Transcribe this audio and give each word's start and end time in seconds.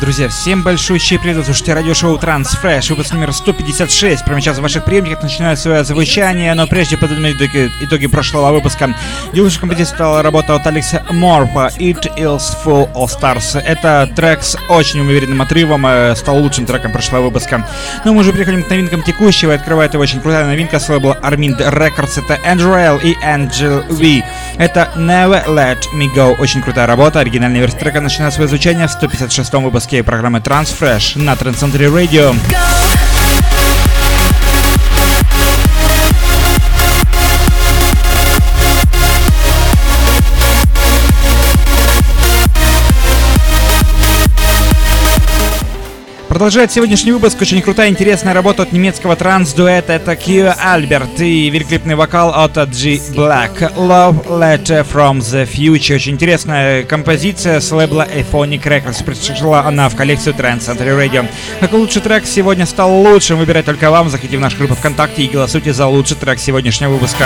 Друзья, 0.00 0.28
всем 0.28 0.62
большущий 0.62 1.18
привет, 1.18 1.44
слушайте 1.44 1.74
радиошоу 1.74 2.16
Transfresh, 2.18 2.90
выпуск 2.90 3.12
номер 3.12 3.32
156. 3.32 4.24
Прямо 4.24 4.40
сейчас 4.40 4.58
в 4.58 4.62
ваших 4.62 4.84
приемниках 4.84 5.24
начинает 5.24 5.58
свое 5.58 5.84
звучание, 5.84 6.54
но 6.54 6.68
прежде 6.68 6.96
подводить 6.96 7.36
итоги, 7.36 7.70
итоги 7.80 8.06
прошлого 8.06 8.52
выпуска. 8.52 8.94
Девушка 9.32 9.60
композицией 9.60 9.96
стала 9.96 10.22
работа 10.22 10.54
от 10.54 10.66
Алекса 10.68 11.04
Морпа 11.10 11.72
«It 11.78 12.16
is 12.16 12.42
full 12.64 12.90
of 12.94 13.08
stars». 13.08 13.60
Это 13.60 14.08
трек 14.14 14.44
с 14.44 14.56
очень 14.68 15.00
уверенным 15.00 15.42
отрывом, 15.42 15.84
э, 15.84 16.14
стал 16.14 16.38
лучшим 16.38 16.64
треком 16.64 16.92
прошлого 16.92 17.24
выпуска. 17.24 17.66
Но 18.04 18.14
мы 18.14 18.20
уже 18.20 18.32
переходим 18.32 18.62
к 18.62 18.70
новинкам 18.70 19.02
текущего, 19.02 19.52
открывает 19.52 19.94
его 19.94 20.02
очень 20.04 20.20
крутая 20.20 20.46
новинка 20.46 20.78
с 20.78 20.88
лейбла 20.88 21.18
Armind 21.22 21.58
Records. 21.58 22.22
Это 22.24 22.38
Andrew 22.48 23.02
и 23.02 23.14
Angel 23.24 23.84
V. 23.88 24.24
Это 24.58 24.90
Never 24.96 25.46
Let 25.46 25.78
Me 25.94 26.12
Go. 26.14 26.34
Очень 26.38 26.62
крутая 26.62 26.86
работа. 26.86 27.20
Оригинальная 27.20 27.60
версия 27.60 27.78
трека 27.78 28.00
начинает 28.00 28.34
свое 28.34 28.48
звучание 28.48 28.88
в 28.88 28.90
156-м 28.90 29.62
выпуске 29.62 30.02
программы 30.02 30.40
Transfresh 30.40 31.16
на 31.22 31.36
Трансцентре 31.36 31.86
Radio. 31.86 32.34
Go! 32.50 32.87
Продолжает 46.38 46.70
сегодняшний 46.70 47.10
выпуск 47.10 47.42
очень 47.42 47.60
крутая, 47.60 47.88
интересная 47.88 48.32
работа 48.32 48.62
от 48.62 48.70
немецкого 48.70 49.16
транс-дуэта. 49.16 49.94
Это 49.94 50.14
Q 50.14 50.54
Альберт 50.56 51.20
и 51.20 51.50
великолепный 51.50 51.96
вокал 51.96 52.32
от 52.32 52.54
G 52.54 53.00
Black. 53.12 53.74
Love 53.74 54.24
Letter 54.28 54.86
from 54.88 55.18
the 55.18 55.50
Future. 55.50 55.96
Очень 55.96 56.12
интересная 56.12 56.84
композиция 56.84 57.58
с 57.58 57.72
лейбла 57.72 58.06
Ephonic 58.06 58.62
Records. 58.62 59.02
Пришла 59.02 59.66
она 59.66 59.88
в 59.88 59.96
коллекцию 59.96 60.36
Trans 60.36 60.60
Center 60.60 60.96
Radio. 60.96 61.26
Как 61.58 61.72
лучший 61.72 62.02
трек 62.02 62.24
сегодня 62.24 62.66
стал 62.66 62.94
лучшим, 62.94 63.38
выбирать 63.38 63.64
только 63.64 63.90
вам. 63.90 64.08
Заходите 64.08 64.38
в 64.38 64.40
нашу 64.40 64.58
группу 64.58 64.76
ВКонтакте 64.76 65.24
и 65.24 65.28
голосуйте 65.28 65.72
за 65.72 65.88
лучший 65.88 66.16
трек 66.16 66.38
сегодняшнего 66.38 66.92
выпуска. 66.92 67.24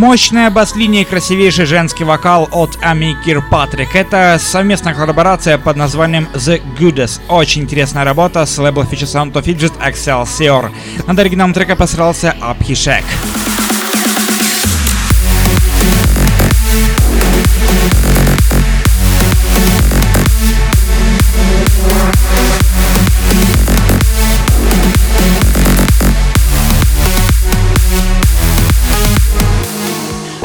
Мощная 0.00 0.48
бас-линия 0.48 1.02
и 1.02 1.04
красивейший 1.04 1.66
женский 1.66 2.04
вокал 2.04 2.48
от 2.52 2.78
Ами 2.80 3.14
Кирпатрик. 3.22 3.94
Это 3.94 4.38
совместная 4.40 4.94
коллаборация 4.94 5.58
под 5.58 5.76
названием 5.76 6.26
The 6.32 6.62
Goodest. 6.78 7.20
Очень 7.28 7.64
интересная 7.64 8.04
работа 8.04 8.46
с 8.46 8.56
лейбла 8.56 8.84
Future 8.84 9.02
Sound 9.02 9.34
of 9.34 9.44
Fidget 9.44 9.74
Excelsior. 9.78 10.70
Над 11.06 11.18
оригиналом 11.18 11.52
трека 11.52 11.76
посрался 11.76 12.34
Абхишек. 12.40 13.04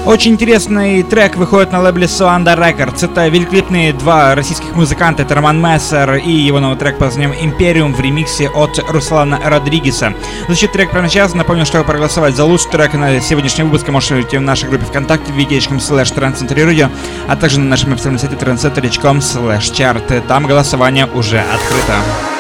Очень 0.06 0.34
интересный 0.34 1.02
трек 1.02 1.36
выходит 1.36 1.72
на 1.72 1.82
лейбле 1.82 2.06
Suanda 2.06 2.56
Records. 2.56 3.04
Это 3.04 3.28
великолепные 3.28 3.92
два 3.92 4.36
российских 4.36 4.76
музыканта. 4.76 5.24
Это 5.24 5.34
Роман 5.34 5.60
Мессер 5.60 6.18
и 6.18 6.30
его 6.30 6.60
новый 6.60 6.78
трек 6.78 7.00
под 7.00 7.08
названием 7.08 7.34
Империум 7.34 7.92
в 7.92 8.00
ремиксе 8.00 8.48
от 8.48 8.78
Руслана 8.88 9.40
Родригеса. 9.44 10.14
Звучит 10.46 10.72
трек 10.74 10.92
прямо 10.92 11.10
сейчас. 11.10 11.34
Напомню, 11.34 11.66
что 11.66 11.84
проголосовать 11.84 12.36
за 12.36 12.46
лучший 12.46 12.70
трек 12.70 12.94
на 12.94 13.20
сегодняшний 13.20 13.64
выпуск 13.64 13.88
можете 13.88 14.38
в 14.38 14.44
нашей 14.44 14.70
группе 14.70 14.86
ВКонтакте 14.86 15.32
wiki.com 15.32 15.78
slash 15.78 16.92
а 17.28 17.36
также 17.36 17.60
на 17.60 17.66
нашем 17.66 17.94
официальном 17.94 18.20
сайте 18.20 18.36
trendcenter.com 18.36 19.18
slash 19.18 19.74
chart. 19.74 20.22
Там 20.28 20.46
голосование 20.46 21.08
уже 21.08 21.40
открыто. 21.40 22.35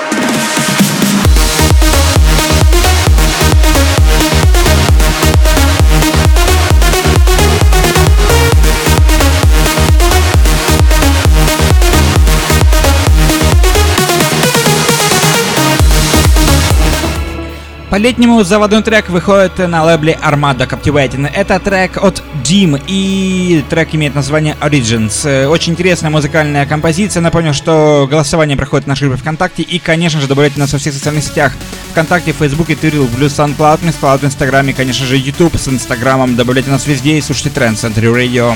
По-летнему 17.90 18.44
заводной 18.44 18.82
трек 18.84 19.10
выходит 19.10 19.58
на 19.60 19.84
лейбле 19.84 20.18
Armada 20.22 20.68
Captivating. 20.68 21.32
Это 21.34 21.60
трек 21.60 21.98
от 22.04 22.22
Jim, 22.44 22.82
и 22.88 23.64
трек 23.70 23.94
имеет 23.94 24.16
название 24.16 24.58
Origins. 24.60 25.48
Очень 25.48 25.74
интересная 25.74 26.10
музыкальная 26.10 26.66
композиция. 26.66 27.22
Напомню, 27.22 27.54
что 27.54 28.08
голосование 28.10 28.58
проходит 28.58 28.86
в 28.86 28.88
нашей 28.90 29.08
группе 29.08 29.22
ВКонтакте, 29.22 29.62
и, 29.64 29.80
конечно 29.80 30.20
же, 30.20 30.28
добавляйте 30.28 30.60
нас 30.60 30.74
во 30.74 30.80
всех 30.80 30.94
социальных 30.94 31.24
сетях. 31.24 31.54
ВКонтакте, 31.92 32.34
Фейсбуке, 32.34 32.76
Твиттере, 32.76 33.06
плюс 33.16 33.34
SoundCloud, 33.34 33.82
MissCloud, 33.82 34.20
в 34.20 34.26
Инстаграме, 34.26 34.74
конечно 34.74 35.06
же, 35.06 35.16
YouTube 35.16 35.56
с 35.56 35.68
Инстаграмом. 35.68 36.36
Добавляйте 36.36 36.72
нас 36.72 36.88
везде 36.88 37.18
и 37.18 37.22
слушайте 37.22 37.52
Тренд 37.52 37.78
Центре 37.78 38.12
Радио. 38.12 38.56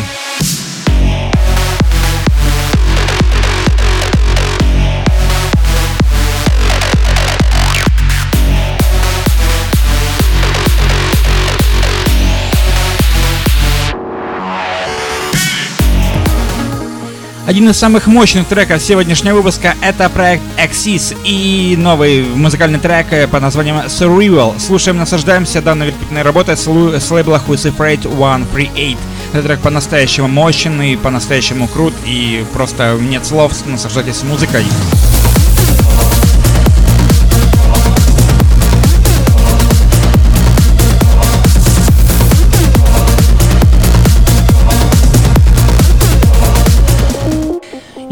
Один 17.50 17.68
из 17.68 17.80
самых 17.80 18.06
мощных 18.06 18.48
треков 18.48 18.80
сегодняшнего 18.80 19.38
выпуска 19.38 19.74
это 19.82 20.08
проект 20.08 20.44
Axis 20.64 21.18
и 21.24 21.76
новый 21.76 22.22
музыкальный 22.22 22.78
трек 22.78 23.28
под 23.32 23.42
названием 23.42 23.78
Survival. 23.88 24.60
Слушаем, 24.60 24.98
наслаждаемся 24.98 25.60
данной 25.60 25.88
великолепной 25.88 26.22
работой 26.22 26.56
с, 26.56 26.68
с 26.68 27.10
лейбла 27.12 27.42
Who's 27.48 27.76
Afraid 27.76 28.02
138. 28.02 28.98
Этот 29.34 29.46
трек 29.48 29.60
по-настоящему 29.62 30.28
мощный, 30.28 30.96
по-настоящему 30.96 31.68
крут 31.68 31.96
и 32.06 32.46
просто 32.54 32.96
нет 33.02 33.26
слов, 33.26 33.52
наслаждайтесь 33.66 34.22
музыкой. 34.22 34.66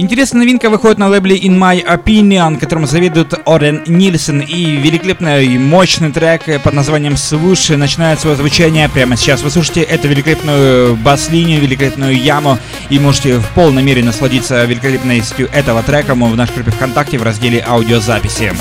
Интересная 0.07 0.39
новинка 0.39 0.69
выходит 0.69 0.99
на 0.99 1.09
лейбле 1.09 1.35
In 1.37 1.59
My 1.59 1.85
Opinion, 1.85 2.57
которым 2.57 2.87
заведует 2.87 3.33
Орен 3.45 3.83
Нильсон. 3.87 4.39
И 4.39 4.77
великолепный 4.77 5.57
мощный 5.57 6.13
трек 6.13 6.43
под 6.63 6.73
названием 6.73 7.15
Swoosh 7.15 7.75
начинает 7.75 8.17
свое 8.21 8.37
звучание 8.37 8.87
прямо 8.87 9.17
сейчас. 9.17 9.41
Вы 9.41 9.49
слушаете 9.49 9.81
эту 9.81 10.07
великолепную 10.07 10.95
бас-линию, 10.95 11.59
великолепную 11.59 12.15
яму. 12.15 12.57
И 12.89 12.99
можете 12.99 13.39
в 13.39 13.49
полной 13.49 13.83
мере 13.83 14.01
насладиться 14.01 14.63
великолепностью 14.63 15.49
этого 15.51 15.83
трека 15.83 16.15
в 16.15 16.35
нашей 16.37 16.53
группе 16.55 16.71
ВКонтакте 16.71 17.17
в 17.17 17.23
разделе 17.23 17.61
аудиозаписи. 17.67 18.53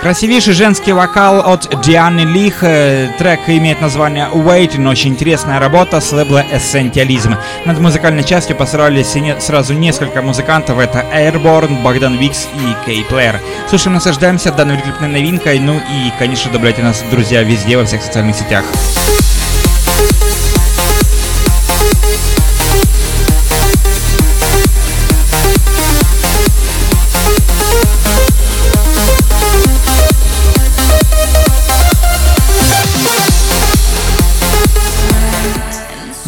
Красивейший 0.00 0.54
женский 0.54 0.92
вокал 0.92 1.40
от 1.40 1.82
Дианы 1.82 2.20
Лих. 2.20 2.62
Э, 2.62 3.08
трек 3.18 3.40
имеет 3.48 3.80
название 3.80 4.28
Waiting. 4.32 4.88
Очень 4.88 5.10
интересная 5.10 5.58
работа 5.58 6.00
с 6.00 6.12
лейбла 6.12 6.44
Essentialism. 6.52 7.36
Над 7.64 7.80
музыкальной 7.80 8.22
частью 8.22 8.56
постарались 8.56 9.16
сразу 9.40 9.74
несколько 9.74 10.22
музыкантов. 10.22 10.78
Это 10.78 11.04
Airborne, 11.12 11.82
Богдан 11.82 12.16
Викс 12.16 12.46
и 12.54 12.86
Кей 12.86 13.04
Плеер. 13.04 13.40
Слушаем, 13.68 13.94
наслаждаемся 13.94 14.52
данной 14.52 14.76
великолепной 14.76 15.08
новинкой. 15.08 15.58
Ну 15.58 15.74
и, 15.76 16.12
конечно, 16.16 16.52
добавляйте 16.52 16.82
нас, 16.82 17.02
друзья, 17.10 17.42
везде, 17.42 17.76
во 17.76 17.84
всех 17.84 18.00
социальных 18.00 18.36
сетях. 18.36 18.64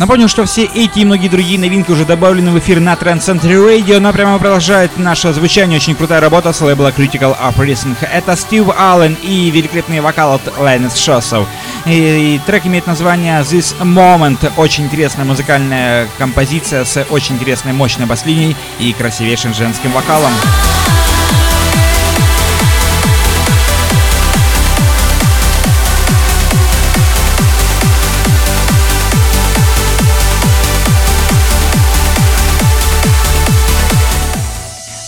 Напомню, 0.00 0.28
что 0.30 0.46
все 0.46 0.64
эти 0.64 1.00
и 1.00 1.04
многие 1.04 1.28
другие 1.28 1.58
новинки 1.58 1.90
уже 1.90 2.06
добавлены 2.06 2.52
в 2.52 2.58
эфир 2.58 2.80
на 2.80 2.94
Trend 2.94 3.18
Center 3.18 3.50
Radio, 3.50 3.98
но 3.98 4.14
прямо 4.14 4.38
продолжает 4.38 4.96
наше 4.96 5.30
звучание. 5.34 5.76
Очень 5.76 5.94
крутая 5.94 6.22
работа 6.22 6.54
с 6.54 6.60
лейбла 6.62 6.90
Critical 6.90 7.36
Uprising. 7.38 7.94
Это 8.10 8.34
Стив 8.34 8.66
Аллен 8.78 9.14
и 9.22 9.50
великолепный 9.50 10.00
вокал 10.00 10.36
от 10.36 10.58
Лайнес 10.58 10.96
Шоссов. 10.96 11.46
И, 11.84 12.36
и 12.36 12.40
трек 12.46 12.64
имеет 12.64 12.86
название 12.86 13.42
This 13.42 13.76
Moment. 13.82 14.50
Очень 14.56 14.84
интересная 14.84 15.26
музыкальная 15.26 16.08
композиция 16.16 16.86
с 16.86 17.04
очень 17.10 17.34
интересной 17.34 17.74
мощной 17.74 18.06
бас-линией 18.06 18.56
и 18.78 18.94
красивейшим 18.94 19.52
женским 19.52 19.92
вокалом. 19.92 20.32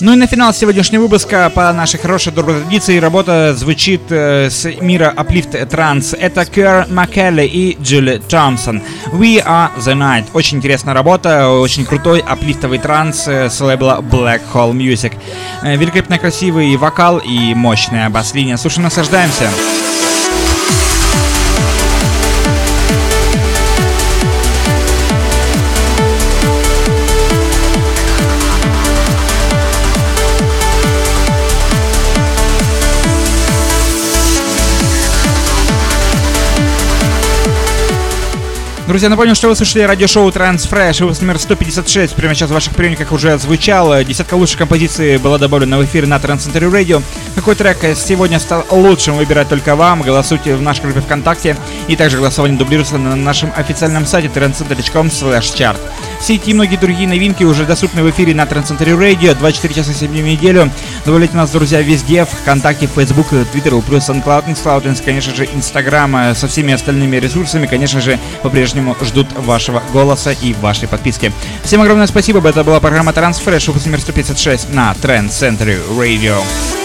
Ну 0.02 0.14
и 0.14 0.16
на 0.16 0.26
финал 0.26 0.52
сегодняшнего 0.52 1.02
выпуска 1.02 1.48
по 1.54 1.72
нашей 1.72 2.00
хорошей 2.00 2.32
доброй 2.32 2.60
традиции 2.60 2.98
работа 2.98 3.54
звучит 3.54 4.00
э, 4.10 4.50
с 4.50 4.64
мира 4.80 5.14
Uplift 5.16 5.52
Trans. 5.68 6.18
Это 6.18 6.44
Кэр 6.44 6.88
Маккелли 6.90 7.44
и 7.44 7.80
Джилли 7.80 8.20
Томпсон. 8.28 8.82
We 9.12 9.40
Are 9.40 9.70
The 9.78 9.94
Night. 9.94 10.24
Очень 10.32 10.58
интересная 10.58 10.92
работа, 10.92 11.50
очень 11.50 11.84
крутой 11.84 12.18
аплифтовый 12.18 12.80
транс 12.80 13.28
э, 13.28 13.48
с 13.48 13.60
лейбла 13.60 14.00
Black 14.02 14.40
Hole 14.52 14.72
Music. 14.72 15.12
Э, 15.62 15.76
великолепно 15.76 16.18
красивый 16.18 16.74
вокал 16.76 17.18
и 17.18 17.54
мощная 17.54 18.10
бас-линия. 18.10 18.56
Слушай, 18.56 18.80
наслаждаемся. 18.80 19.50
Друзья, 38.92 39.08
напомню, 39.08 39.34
что 39.34 39.48
вы 39.48 39.56
слушали 39.56 39.84
радиошоу 39.84 40.28
Transfresh, 40.28 41.00
выпуск 41.00 41.22
номер 41.22 41.38
156. 41.38 42.14
Прямо 42.14 42.34
сейчас 42.34 42.50
в 42.50 42.52
ваших 42.52 42.74
приемниках 42.76 43.10
уже 43.10 43.38
звучало. 43.38 44.04
Десятка 44.04 44.34
лучших 44.34 44.58
композиций 44.58 45.16
была 45.16 45.38
добавлена 45.38 45.78
в 45.78 45.84
эфир 45.86 46.06
на 46.06 46.16
Transcenter 46.16 46.70
Radio. 46.70 47.02
Какой 47.34 47.54
трек 47.54 47.78
сегодня 47.96 48.38
стал 48.38 48.66
лучшим, 48.70 49.16
выбирать 49.16 49.48
только 49.48 49.76
вам. 49.76 50.02
Голосуйте 50.02 50.56
в 50.56 50.60
нашей 50.60 50.82
группе 50.82 51.00
ВКонтакте. 51.00 51.56
И 51.88 51.96
также 51.96 52.18
голосование 52.18 52.58
дублируется 52.58 52.98
на 52.98 53.16
нашем 53.16 53.50
официальном 53.56 54.04
сайте 54.04 54.28
trendcenter.com 54.28 55.06
chart. 55.06 55.78
Все 56.20 56.34
эти 56.34 56.50
и 56.50 56.54
многие 56.54 56.76
другие 56.76 57.08
новинки 57.08 57.44
уже 57.44 57.64
доступны 57.64 58.02
в 58.02 58.10
эфире 58.10 58.34
на 58.34 58.42
Trendcenter 58.42 58.94
Radio 58.94 59.34
24 59.34 59.74
часа 59.74 59.94
7 59.94 60.08
дней 60.08 60.22
в 60.22 60.26
неделю. 60.26 60.70
Добавляйте 61.06 61.34
нас, 61.34 61.50
друзья, 61.50 61.80
везде, 61.80 62.26
ВКонтакте, 62.26 62.88
Facebook, 62.94 63.32
Twitter, 63.32 63.82
плюс 63.82 64.08
SoundCloud, 64.08 64.46
Mixcloud, 64.46 65.02
конечно 65.02 65.34
же, 65.34 65.46
Instagram, 65.46 66.34
со 66.34 66.46
всеми 66.46 66.74
остальными 66.74 67.16
ресурсами, 67.16 67.66
конечно 67.66 68.00
же, 68.00 68.20
по-прежнему 68.42 68.81
по-прежнему 68.82 68.96
ждут 69.04 69.32
вашего 69.32 69.82
голоса 69.92 70.32
и 70.32 70.54
вашей 70.54 70.88
подписки. 70.88 71.32
Всем 71.64 71.80
огромное 71.80 72.06
спасибо, 72.06 72.46
это 72.48 72.64
была 72.64 72.80
программа 72.80 73.12
Transfresh, 73.12 73.68
выпуск 73.68 73.86
номер 73.86 74.00
156 74.00 74.72
на 74.72 74.92
Trend 74.92 75.28
Center 75.28 75.80
Radio. 75.96 76.81